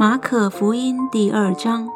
[0.00, 1.86] 马可福音第二章。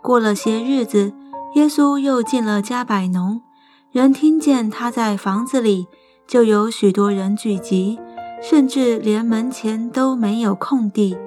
[0.00, 1.12] 过了些日子，
[1.54, 3.42] 耶稣又进了加百农，
[3.90, 5.88] 人听见他在房子里，
[6.26, 8.00] 就有许多人聚集，
[8.40, 11.18] 甚至连门前都没有空地。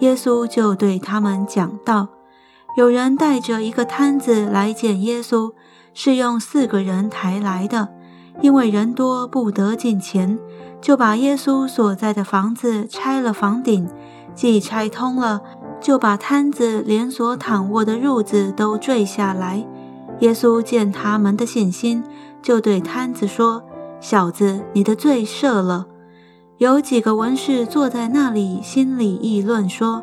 [0.00, 2.08] 耶稣就对他们讲道：
[2.76, 5.54] 有人带着一个摊子来见耶稣，
[5.94, 7.88] 是用四个人抬来的，
[8.42, 10.38] 因为人多不得进前，
[10.82, 13.88] 就把耶稣所在的房子拆了房顶。
[14.34, 15.42] 既拆通了，
[15.80, 19.66] 就把摊子连所躺卧的褥子都坠下来。
[20.20, 22.04] 耶稣见他们的信心，
[22.42, 23.62] 就对摊子说
[24.00, 25.86] ：“小子，你的罪赦了。”
[26.58, 30.02] 有几个文士坐在那里，心里议论说：“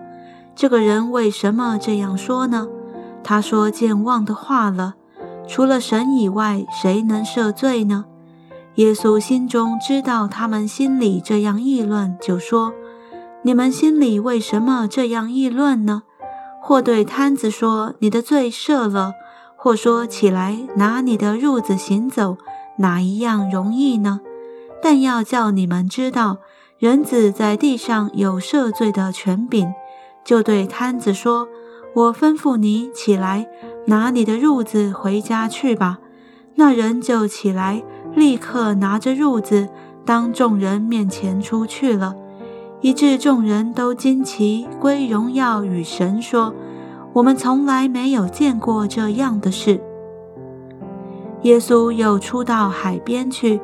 [0.55, 2.67] 这个人为什么这样说呢？
[3.23, 4.95] 他说健忘的话了。
[5.47, 8.05] 除了神以外，谁能赦罪呢？”
[8.75, 12.73] 耶稣心中知道他们心里这样议论，就说。
[13.47, 16.03] 你们心里为什么这样议论呢？
[16.61, 19.13] 或对摊子说：“你的罪赦了。”
[19.55, 22.35] 或说：“起来，拿你的褥子行走。”
[22.79, 24.19] 哪一样容易呢？
[24.83, 26.39] 但要叫你们知道，
[26.77, 29.73] 人子在地上有赦罪的权柄。
[30.25, 31.47] 就对摊子说
[31.95, 33.47] ：“我吩咐你起来，
[33.85, 35.99] 拿你的褥子回家去吧。”
[36.55, 37.81] 那人就起来，
[38.13, 39.69] 立刻拿着褥子，
[40.03, 42.13] 当众人面前出去了。
[42.81, 46.53] 以致众人都惊奇，归荣耀与神，说
[47.13, 49.81] ：“我们从来没有见过这样的事。”
[51.43, 53.59] 耶稣又出到海边去，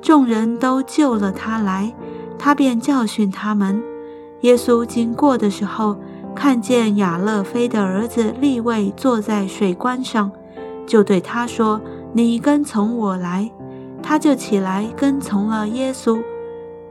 [0.00, 1.94] 众人都救了他来，
[2.38, 3.82] 他便教训他们。
[4.42, 5.96] 耶稣经过的时候，
[6.34, 10.30] 看见亚勒菲的儿子利位坐在水关上，
[10.86, 11.80] 就对他说
[12.12, 13.50] ：“你跟从我来。”
[14.02, 16.22] 他就起来跟从了耶稣。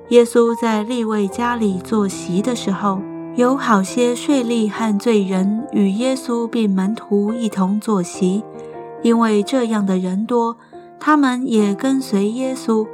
[0.09, 3.01] 耶稣在利未家里坐席的时候，
[3.35, 8.41] 有好些税吏和罪人与耶稣并门徒一同坐席，
[9.01, 10.55] 因为这样的人多，
[10.97, 12.87] 他们也跟随耶稣。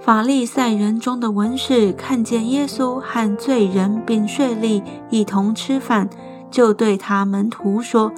[0.00, 6.08] 法利赛人中的文士看见耶稣和罪人并税吏一同吃饭，
[6.48, 8.12] 就对他门徒说：“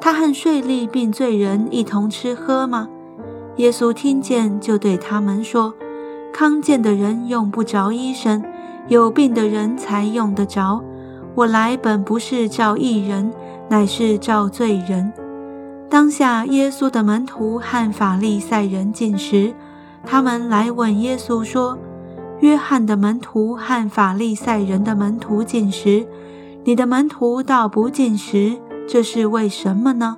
[0.00, 2.88] 他和税吏并罪人一同吃喝吗？”
[3.58, 5.72] 耶稣听见，就对他们说。
[6.40, 8.42] 康健的人用不着医生，
[8.88, 10.82] 有病的人才用得着。
[11.34, 13.30] 我来本不是召义人，
[13.68, 15.12] 乃是召罪人。
[15.90, 19.52] 当下，耶稣的门徒和法利赛人进食，
[20.06, 21.78] 他们来问耶稣说
[22.40, 26.06] ：“约翰的门徒和法利赛人的门徒进食，
[26.64, 28.56] 你的门徒倒不进食，
[28.88, 30.16] 这是为什么呢？”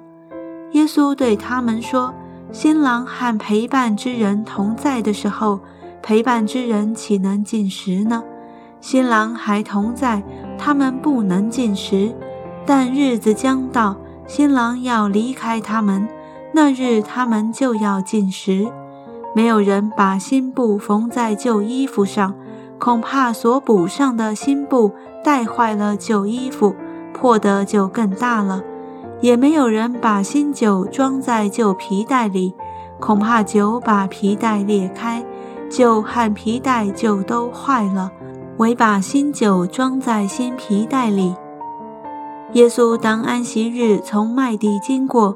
[0.70, 2.14] 耶稣对他们说
[2.52, 5.58] ：“新郎和陪伴之人同在的时候。”
[6.02, 8.22] 陪伴之人岂能进食呢？
[8.80, 10.22] 新郎还同在，
[10.58, 12.12] 他们不能进食。
[12.66, 13.96] 但日子将到，
[14.26, 16.08] 新郎要离开他们，
[16.52, 18.68] 那日他们就要进食。
[19.34, 22.34] 没有人把新布缝在旧衣服上，
[22.78, 24.90] 恐怕所补上的新布
[25.22, 26.74] 带坏了旧衣服，
[27.14, 28.62] 破的就更大了。
[29.20, 32.54] 也没有人把新酒装在旧皮袋里，
[32.98, 35.24] 恐怕酒把皮袋裂开。
[35.72, 38.12] 旧和皮带就都坏了，
[38.58, 41.34] 唯把新酒装在新皮带里。
[42.52, 45.34] 耶稣当安息日从麦地经过，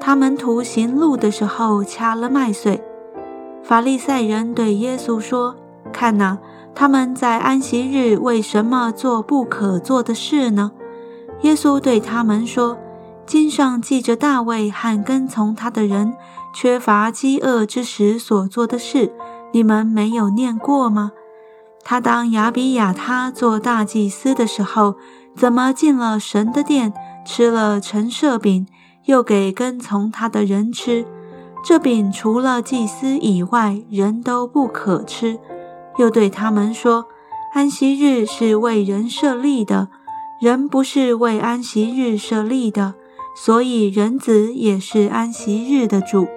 [0.00, 2.82] 他门徒行路的时候掐了麦穗。
[3.62, 5.54] 法利赛人对耶稣说
[5.92, 6.36] ：“看哪，
[6.74, 10.72] 他们在安息日为什么做不可做的事呢？”
[11.42, 12.76] 耶稣对他们说
[13.24, 16.14] ：“经上记着大卫和跟从他的人
[16.52, 19.12] 缺乏饥饿之时所做的事。”
[19.56, 21.12] 你们没有念过吗？
[21.82, 24.96] 他当亚比亚他做大祭司的时候，
[25.34, 26.92] 怎么进了神的殿，
[27.24, 28.66] 吃了陈设饼，
[29.06, 31.06] 又给跟从他的人吃？
[31.64, 35.38] 这饼除了祭司以外，人都不可吃。
[35.96, 37.06] 又对他们说：
[37.54, 39.88] 安息日是为人设立的，
[40.38, 42.92] 人不是为安息日设立的，
[43.34, 46.28] 所以人子也是安息日的主。